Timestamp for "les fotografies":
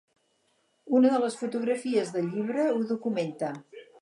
1.25-2.11